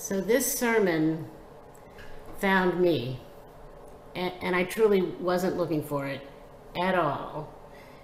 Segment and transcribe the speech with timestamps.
[0.00, 1.26] So this sermon
[2.38, 3.20] found me,
[4.14, 6.26] and, I truly wasn't looking for it
[6.80, 7.52] at all.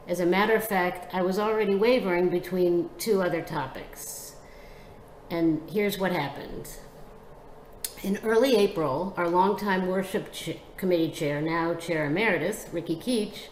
[0.07, 4.37] As a matter of fact, I was already wavering between two other topics.
[5.31, 6.69] And here's what happened.
[8.03, 13.49] In early April, our longtime worship ch- committee chair, now chair emeritus, Ricky Keach,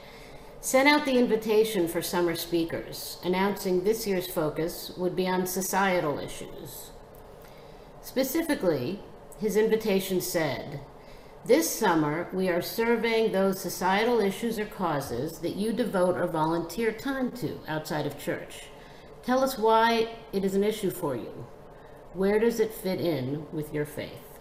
[0.61, 6.19] sent out the invitation for summer speakers, announcing this year's focus would be on societal
[6.19, 6.91] issues.
[8.05, 9.01] Specifically,
[9.41, 10.81] his invitation said,
[11.47, 16.93] This summer, we are surveying those societal issues or causes that you devote or volunteer
[16.93, 18.65] time to outside of church.
[19.23, 21.47] Tell us why it is an issue for you.
[22.13, 24.39] Where does it fit in with your faith?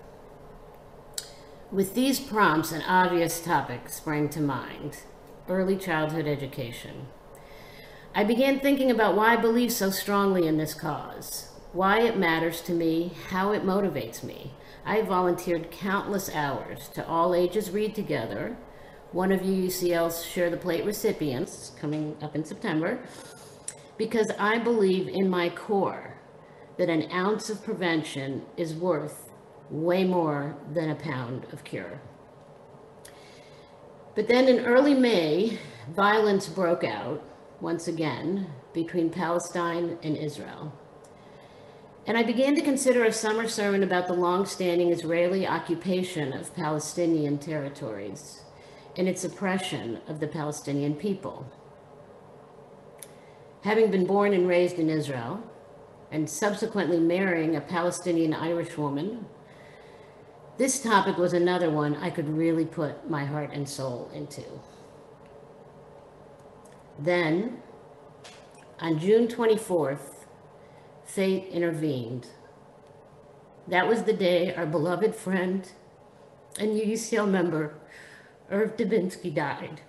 [1.72, 5.04] With these prompts, an obvious topic sprang to mind
[5.48, 7.08] early childhood education.
[8.14, 12.62] I began thinking about why I believe so strongly in this cause why it matters
[12.62, 14.54] to me, how it motivates me.
[14.86, 18.56] I volunteered countless hours to All Ages Read Together,
[19.12, 23.00] one of UUCL's Share the Plate recipients coming up in September,
[23.98, 26.16] because I believe in my core
[26.78, 29.32] that an ounce of prevention is worth
[29.72, 32.00] way more than a pound of cure.
[34.16, 35.58] But then in early May,
[35.90, 37.24] violence broke out
[37.62, 40.72] once again between Palestine and Israel.
[42.06, 47.38] And I began to consider a summer sermon about the long-standing Israeli occupation of Palestinian
[47.38, 48.42] territories
[48.98, 51.48] and its oppression of the Palestinian people.
[53.62, 55.42] Having been born and raised in Israel,
[56.12, 59.26] and subsequently marrying a Palestinian Irish woman,
[60.58, 64.44] this topic was another one I could really put my heart and soul into.
[67.00, 67.64] Then,
[68.80, 70.13] on June 24th,
[71.06, 72.28] fate intervened.
[73.68, 75.70] That was the day our beloved friend
[76.60, 77.76] and UUCL member,
[78.50, 79.82] Irv Dubinsky, died.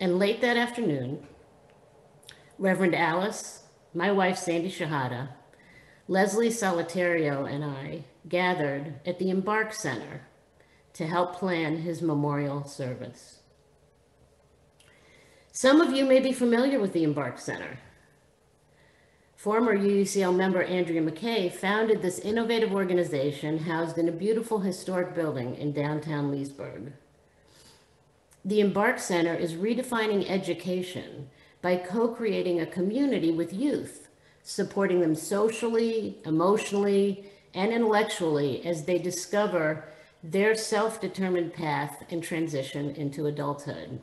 [0.00, 1.26] And late that afternoon,
[2.58, 5.28] Reverend Alice, my wife Sandy Shahada,
[6.06, 10.22] Leslie Solitario, and I gathered at the Embark Center
[10.94, 13.40] to help plan his memorial service.
[15.52, 17.78] Some of you may be familiar with the Embark Center.
[19.38, 25.54] Former UUCL member Andrea McKay founded this innovative organization housed in a beautiful historic building
[25.54, 26.92] in downtown Leesburg.
[28.44, 31.30] The Embark Center is redefining education
[31.62, 34.08] by co-creating a community with youth,
[34.42, 39.84] supporting them socially, emotionally, and intellectually as they discover
[40.20, 44.00] their self-determined path and transition into adulthood.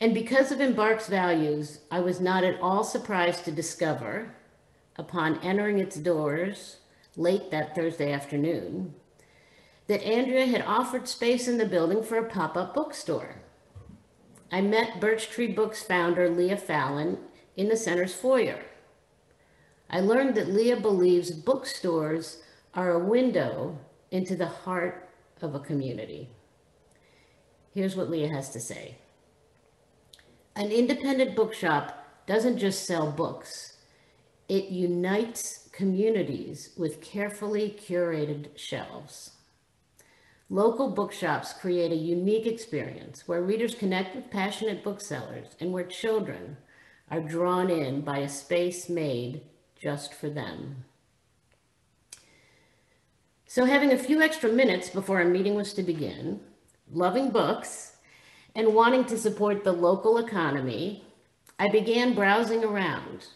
[0.00, 4.34] And because of Embark's values, I was not at all surprised to discover,
[4.96, 6.78] upon entering its doors
[7.16, 8.94] late that Thursday afternoon,
[9.86, 13.36] that Andrea had offered space in the building for a pop-up bookstore.
[14.50, 17.18] I met Birch Tree Books founder Leah Fallon
[17.56, 18.62] in the center's foyer.
[19.90, 22.42] I learned that Leah believes bookstores
[22.74, 23.78] are a window
[24.10, 25.08] into the heart
[25.40, 26.28] of a community.
[27.72, 28.96] Here's what Leah has to say.
[30.56, 33.78] An independent bookshop doesn't just sell books,
[34.48, 39.32] it unites communities with carefully curated shelves.
[40.48, 46.56] Local bookshops create a unique experience where readers connect with passionate booksellers and where children
[47.10, 49.42] are drawn in by a space made
[49.80, 50.84] just for them.
[53.46, 56.40] So having a few extra minutes before our meeting was to begin,
[56.92, 57.93] loving books
[58.54, 61.04] and wanting to support the local economy,
[61.58, 63.26] I began browsing around.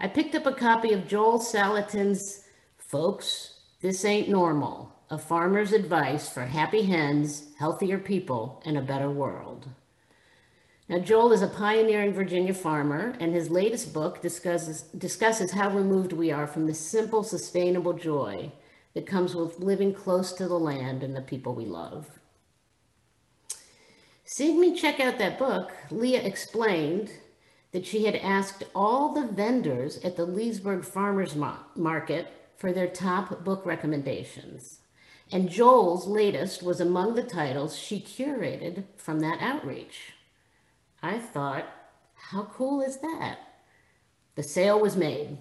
[0.00, 2.44] I picked up a copy of Joel Salatin's
[2.78, 9.10] Folks, This Ain't Normal, a farmer's advice for happy hens, healthier people, and a better
[9.10, 9.68] world.
[10.88, 16.12] Now, Joel is a pioneering Virginia farmer, and his latest book discusses, discusses how removed
[16.12, 18.52] we are from the simple, sustainable joy
[18.94, 22.08] that comes with living close to the land and the people we love.
[24.28, 27.12] Seeing me check out that book, Leah explained
[27.70, 32.26] that she had asked all the vendors at the Leesburg Farmers Market
[32.56, 34.80] for their top book recommendations.
[35.30, 40.14] And Joel's latest was among the titles she curated from that outreach.
[41.00, 41.66] I thought,
[42.16, 43.38] how cool is that?
[44.34, 45.38] The sale was made.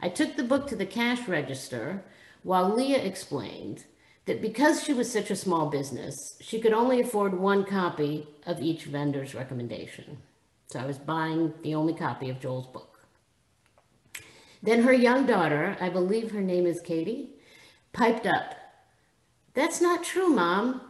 [0.00, 2.02] I took the book to the cash register
[2.42, 3.84] while Leah explained
[4.26, 8.60] that because she was such a small business, she could only afford one copy of
[8.60, 10.18] each vendor's recommendation.
[10.66, 13.00] So I was buying the only copy of Joel's book.
[14.62, 17.30] Then her young daughter, I believe her name is Katie,
[17.92, 18.56] piped up.
[19.54, 20.80] That's not true, Mom.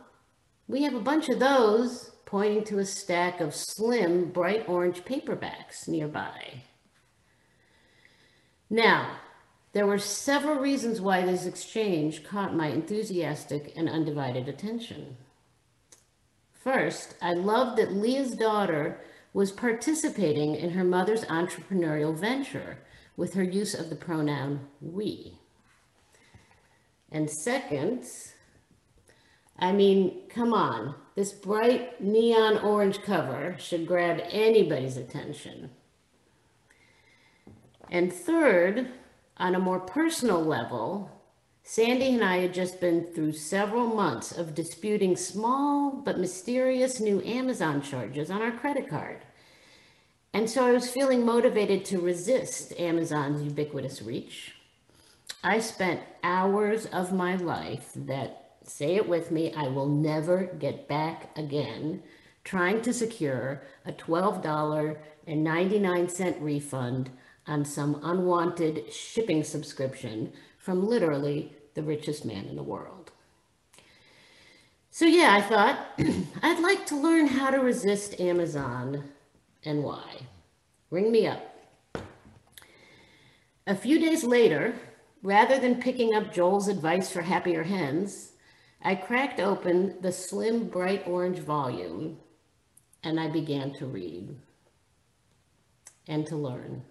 [0.67, 5.87] We have a bunch of those, pointing to a stack of slim, bright orange paperbacks
[5.87, 6.63] nearby.
[8.71, 9.19] Now,
[9.77, 15.19] there were several reasons why this exchange caught my enthusiastic and undivided attention.
[16.51, 18.99] First, I loved that Leah's daughter
[19.35, 22.79] was participating in her mother's entrepreneurial venture
[23.19, 25.35] with her use of the pronoun we.
[27.13, 28.05] And second,
[29.59, 35.69] I mean, come on, this bright neon orange cover should grab anybody's attention.
[37.91, 38.89] And third,
[39.37, 41.11] on a more personal level,
[41.63, 47.21] Sandy and I had just been through several months of disputing small but mysterious new
[47.23, 49.19] Amazon charges on our credit card.
[50.33, 54.55] And so I was feeling motivated to resist Amazon's ubiquitous reach.
[55.43, 60.89] I spent hours of my life that, say it with me, I will never get
[60.89, 62.03] back again,
[62.45, 67.11] trying to secure a $12.99 refund
[67.47, 73.13] on some unwanted shipping subscription from literally the richest man in the world.
[74.91, 75.79] So yeah, I thought
[76.43, 79.05] I'd like to learn how to resist Amazon
[79.65, 80.27] and why.
[80.91, 81.43] Ring me up.
[83.67, 84.75] A few days later,
[85.23, 88.33] rather than picking up Joel's advice for happier hens,
[88.83, 92.19] I cracked open the slim bright orange volume
[93.03, 94.37] and I began to read
[96.07, 96.83] and to learn.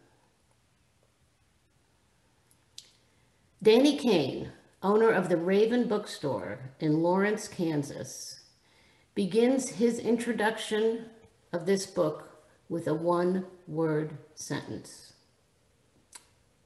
[3.64, 4.52] Danny Caine,
[4.84, 8.42] owner of the Raven Bookstore in Lawrence, Kansas,
[9.16, 11.06] begins his introduction
[11.54, 15.14] of this book with a one word sentence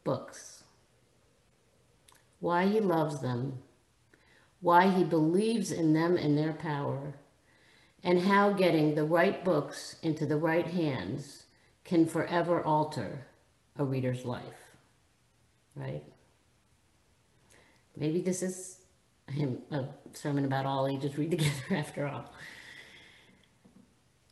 [0.04, 0.64] books.
[2.40, 3.60] Why he loves them,
[4.60, 7.14] why he believes in them and their power,
[8.04, 11.44] and how getting the right books into the right hands
[11.84, 13.28] can forever alter
[13.78, 14.74] a reader's life.
[15.76, 16.04] Right?
[17.98, 18.80] Maybe this is
[19.72, 22.32] a sermon about all ages read together after all.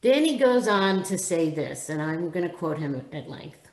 [0.01, 3.69] Danny goes on to say this, and I'm going to quote him at length.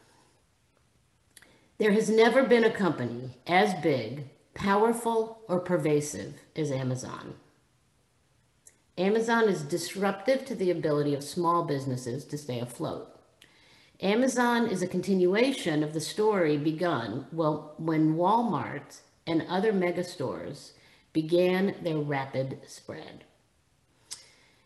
[1.78, 7.34] There has never been a company as big, powerful, or pervasive as Amazon.
[8.96, 13.10] Amazon is disruptive to the ability of small businesses to stay afloat.
[14.00, 20.72] Amazon is a continuation of the story begun well, when Walmart and other megastores
[21.12, 23.24] began their rapid spread.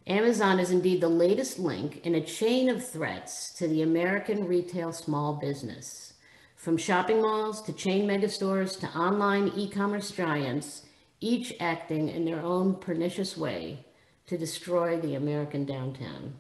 [0.07, 4.91] Amazon is indeed the latest link in a chain of threats to the American retail
[4.91, 6.15] small business.
[6.57, 10.87] From shopping malls to chain megastores to online e-commerce giants,
[11.21, 13.85] each acting in their own pernicious way
[14.27, 16.35] to destroy the American downtown.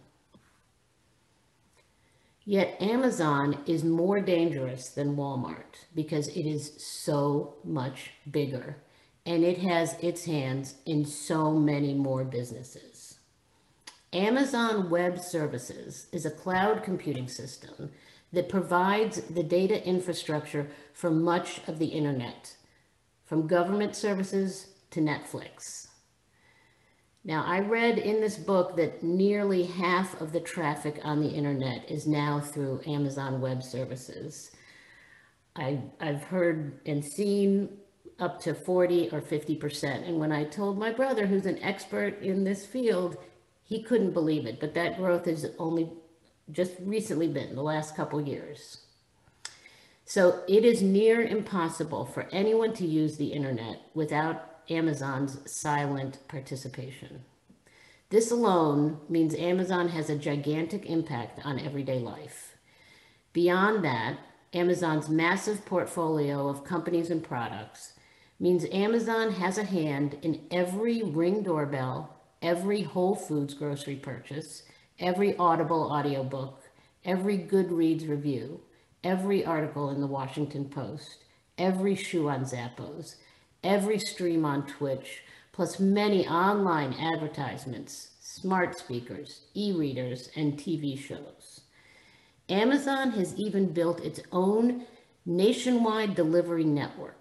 [2.49, 8.79] Yet Amazon is more dangerous than Walmart because it is so much bigger
[9.27, 13.19] and it has its hands in so many more businesses.
[14.15, 17.91] Amazon Web Services is a cloud computing system
[18.33, 22.57] that provides the data infrastructure for much of the internet,
[23.26, 25.88] from government services to Netflix.
[27.28, 31.90] Now, I read in this book that nearly half of the traffic on the internet
[31.90, 34.52] is now through Amazon Web Services.
[35.54, 37.68] I, I've heard and seen
[38.18, 40.08] up to 40 or 50%.
[40.08, 43.18] And when I told my brother, who's an expert in this field,
[43.62, 44.58] he couldn't believe it.
[44.58, 45.90] But that growth has only
[46.50, 48.87] just recently been the last couple years.
[50.06, 57.25] So it is near impossible for anyone to use the internet without Amazon's silent participation.
[58.10, 62.56] This alone means Amazon has a gigantic impact on everyday life.
[63.32, 64.18] Beyond that,
[64.54, 67.92] Amazon's massive portfolio of companies and products
[68.40, 74.62] means Amazon has a hand in every ring doorbell, every Whole Foods grocery purchase,
[74.98, 76.62] every Audible audiobook,
[77.04, 78.60] every Goodreads review,
[79.04, 81.25] every article in the Washington Post,
[81.58, 83.16] every shoe on Zappos,
[83.62, 85.23] every stream on Twitch,
[85.53, 91.62] plus many online advertisements, smart speakers, e-readers, and TV shows.
[92.49, 94.87] Amazon has even built its own
[95.27, 97.21] nationwide delivery network.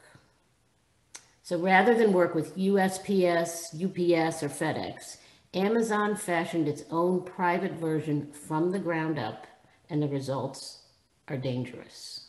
[1.44, 5.18] So rather than work with USPS, UPS, or FedEx,
[5.54, 9.48] Amazon fashioned its own private version from the ground up,
[9.90, 10.84] and the results
[11.28, 12.27] are dangerous.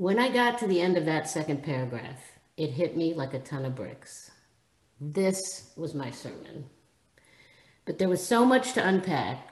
[0.00, 3.38] When I got to the end of that second paragraph, it hit me like a
[3.38, 4.30] ton of bricks.
[4.98, 6.70] This was my sermon.
[7.84, 9.46] But there was so much to unpack,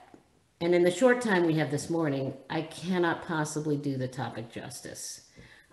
[0.59, 4.51] and in the short time we have this morning, I cannot possibly do the topic
[4.51, 5.21] justice.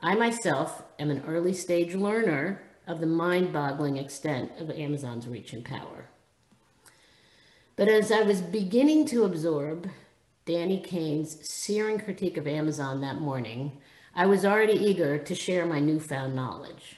[0.02, 5.54] I myself am an early stage learner of the mind boggling extent of Amazon's reach
[5.54, 6.10] and power.
[7.76, 9.88] But as I was beginning to absorb
[10.44, 13.80] Danny Caine's searing critique of Amazon that morning,
[14.18, 16.96] I was already eager to share my newfound knowledge.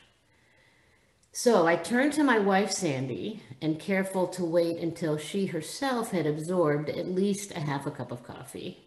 [1.33, 6.27] So I turned to my wife, Sandy, and careful to wait until she herself had
[6.27, 8.85] absorbed at least a half a cup of coffee.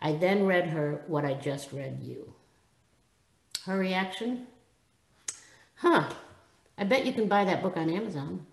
[0.00, 2.32] I then read her what I just read you.
[3.66, 4.46] Her reaction?
[5.76, 6.08] Huh,
[6.78, 8.46] I bet you can buy that book on Amazon.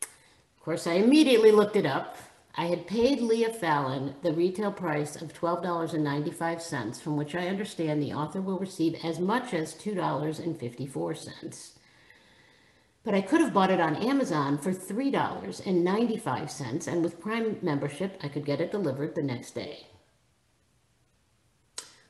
[0.00, 2.16] Of course, I immediately looked it up.
[2.58, 8.14] I had paid Leah Fallon the retail price of $12.95, from which I understand the
[8.14, 11.72] author will receive as much as $2.54.
[13.04, 18.28] But I could have bought it on Amazon for $3.95, and with Prime membership, I
[18.28, 19.88] could get it delivered the next day.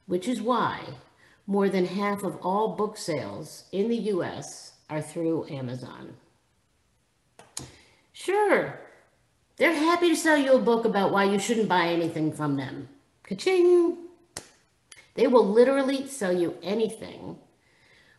[0.06, 0.94] Which is why
[1.48, 6.14] more than half of all book sales in the US are through Amazon.
[8.12, 8.85] Sure,
[9.56, 12.88] they're happy to sell you a book about why you shouldn't buy anything from them.
[13.22, 13.96] Ka-ching!
[15.14, 17.38] They will literally sell you anything,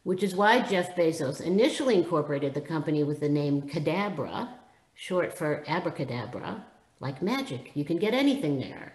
[0.03, 4.49] which is why Jeff Bezos initially incorporated the company with the name Cadabra,
[4.95, 6.65] short for abracadabra,
[6.99, 7.71] like magic.
[7.75, 8.93] You can get anything there.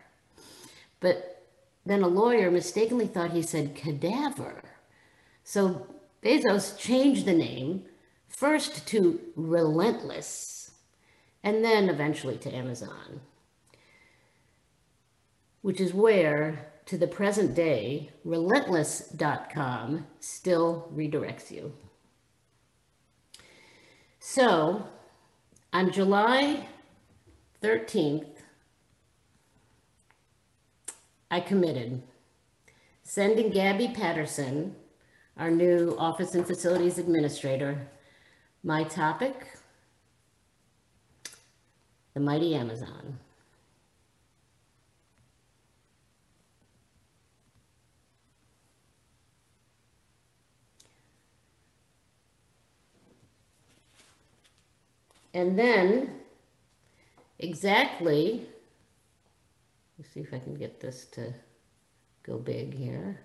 [0.99, 1.45] But
[1.87, 4.63] then a lawyer mistakenly thought he said cadaver.
[5.45, 5.87] So
[6.23, 7.85] Bezos changed the name
[8.29, 10.62] first to Relentless
[11.43, 13.21] and then eventually to Amazon,
[15.61, 21.73] which is where, to the present day, relentless.com still redirects you.
[24.19, 24.87] So
[25.73, 26.69] on July
[27.63, 28.27] 13th,
[31.31, 32.03] I committed.
[33.03, 34.77] Sending Gabby Patterson,
[35.37, 37.89] our new Office and Facilities Administrator,
[38.63, 39.47] my topic,
[42.15, 43.19] the mighty Amazon.
[55.35, 56.11] And then
[57.39, 58.47] exactly
[60.03, 61.33] Let's see if I can get this to
[62.25, 63.21] go big here.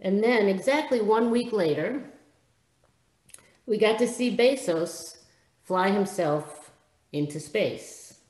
[0.00, 2.02] And then exactly one week later,
[3.66, 5.18] we got to see Bezos
[5.64, 6.70] fly himself
[7.12, 8.20] into space.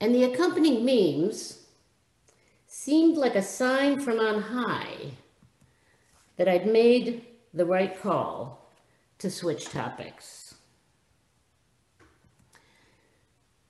[0.00, 1.66] And the accompanying memes
[2.66, 5.12] seemed like a sign from on high
[6.36, 8.72] that I'd made the right call
[9.18, 10.54] to switch topics.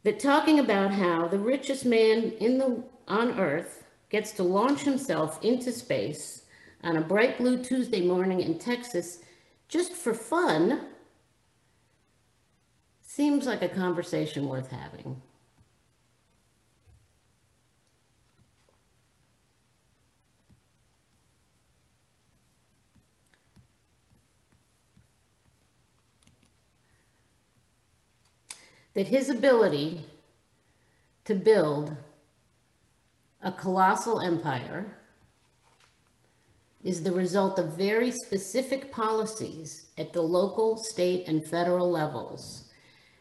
[0.03, 5.43] That talking about how the richest man in the, on earth gets to launch himself
[5.43, 6.43] into space
[6.83, 9.21] on a bright blue Tuesday morning in Texas
[9.69, 10.81] just for fun
[13.03, 15.21] seems like a conversation worth having.
[28.99, 30.05] that his ability
[31.25, 31.97] to build
[33.41, 34.98] a colossal empire
[36.89, 42.71] is the result of very specific policies at the local, state, and federal levels.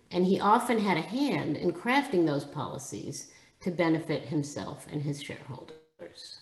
[0.09, 5.21] And he often had a hand in crafting those policies to benefit himself and his
[5.21, 6.37] shareholders.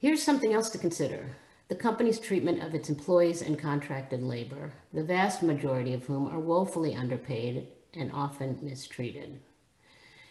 [0.00, 1.36] Here's something else to consider
[1.68, 6.40] the company's treatment of its employees and contracted labor, the vast majority of whom are
[6.40, 9.38] woefully underpaid and often mistreated.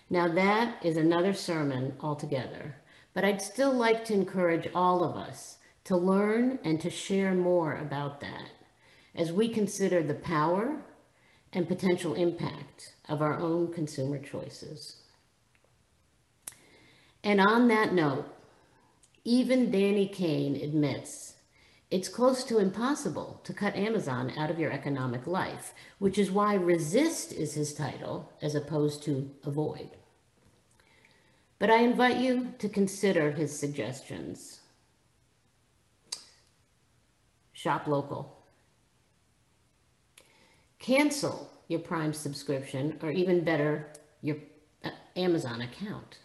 [0.09, 2.75] Now that is another sermon altogether,
[3.13, 7.75] but I'd still like to encourage all of us to learn and to share more
[7.75, 8.49] about that
[9.15, 10.77] as we consider the power
[11.51, 14.97] and potential impact of our own consumer choices.
[17.23, 18.25] And on that note,
[19.23, 21.33] even Danny Caine admits
[21.89, 26.53] it's close to impossible to cut Amazon out of your economic life, which is why
[26.53, 29.89] resist is his title as opposed to avoid.
[31.59, 34.59] But I invite you to consider his suggestions.
[37.53, 38.37] Shop local.
[40.77, 43.91] Cancel your Prime subscription, or even better,
[44.21, 44.37] your
[44.83, 46.19] uh, Amazon account.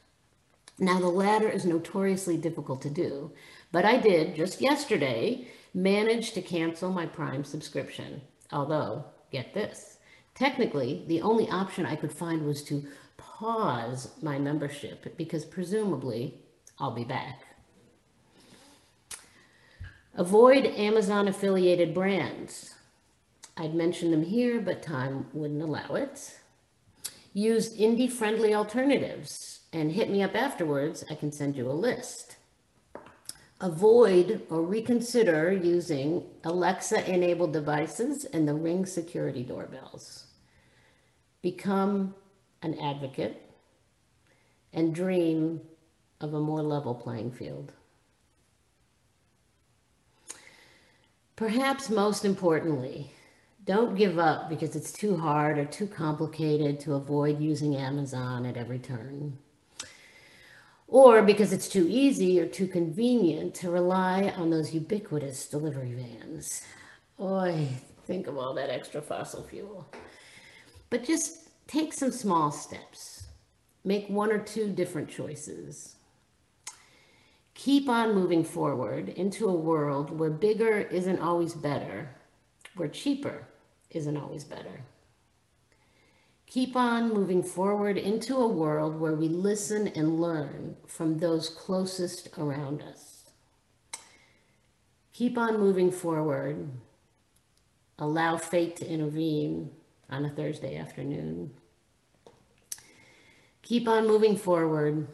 [0.79, 3.33] Now, the latter is notoriously difficult to do,
[3.73, 8.21] but I did just yesterday manage to cancel my Prime subscription.
[8.53, 9.99] Although, get this,
[10.35, 12.85] technically, the only option I could find was to
[13.17, 16.39] pause my membership because presumably
[16.79, 17.47] I'll be back.
[20.15, 22.75] Avoid Amazon affiliated brands.
[23.57, 26.39] I'd mention them here, but time wouldn't allow it.
[27.33, 31.03] Use indie friendly alternatives and hit me up afterwards.
[31.11, 32.37] I can send you a list.
[33.63, 40.25] Avoid or reconsider using Alexa enabled devices and the Ring security doorbells.
[41.43, 42.17] Become
[42.63, 43.41] an advocate
[44.73, 45.61] and dream
[46.21, 47.73] of a more level playing field.
[51.37, 53.13] Perhaps most importantly,
[53.65, 58.57] don't give up because it's too hard or too complicated to avoid using Amazon at
[58.57, 59.39] every turn.
[60.93, 66.67] Or because it's too easy or too convenient to rely on those ubiquitous delivery vans.
[67.19, 67.67] Oi,
[68.05, 69.89] think of all that extra fossil fuel.
[70.91, 73.25] But just take some small steps.
[73.85, 75.97] Make one or two different choices.
[77.55, 82.11] Keep on moving forward into a world where bigger isn't always better,
[82.77, 83.47] where cheaper
[83.89, 84.85] isn't always better.
[86.53, 92.29] Keep on moving forward into a world where we listen and learn from those closest
[92.37, 93.31] around us.
[95.15, 96.69] Keep on moving forward.
[97.99, 99.71] Allow fate to intervene
[100.11, 101.55] on a Thursday afternoon.
[103.63, 105.09] Keep on moving forward.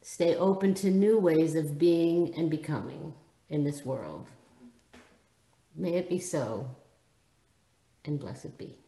[0.00, 3.12] Stay open to new ways of being and becoming
[3.50, 4.28] in this world.
[5.76, 6.74] May it be so
[8.06, 8.78] and blessed be.